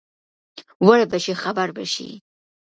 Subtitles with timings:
[0.43, 2.09] ـ وربشې خبر بشې.